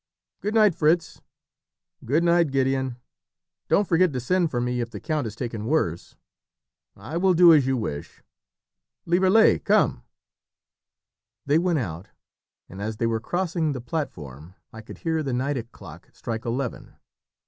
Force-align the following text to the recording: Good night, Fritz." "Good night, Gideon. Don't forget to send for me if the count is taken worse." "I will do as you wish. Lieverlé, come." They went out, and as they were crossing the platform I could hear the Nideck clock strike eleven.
Good 0.39 0.55
night, 0.55 0.73
Fritz." 0.73 1.21
"Good 2.03 2.23
night, 2.23 2.49
Gideon. 2.49 2.95
Don't 3.67 3.87
forget 3.87 4.11
to 4.13 4.19
send 4.19 4.49
for 4.49 4.59
me 4.59 4.81
if 4.81 4.89
the 4.89 4.99
count 4.99 5.27
is 5.27 5.35
taken 5.35 5.67
worse." 5.67 6.15
"I 6.95 7.17
will 7.17 7.35
do 7.35 7.53
as 7.53 7.67
you 7.67 7.77
wish. 7.77 8.23
Lieverlé, 9.05 9.63
come." 9.63 10.01
They 11.45 11.59
went 11.59 11.77
out, 11.77 12.07
and 12.67 12.81
as 12.81 12.97
they 12.97 13.05
were 13.05 13.19
crossing 13.19 13.73
the 13.73 13.79
platform 13.79 14.55
I 14.73 14.81
could 14.81 14.97
hear 14.97 15.21
the 15.21 15.33
Nideck 15.33 15.71
clock 15.71 16.09
strike 16.13 16.45
eleven. 16.45 16.95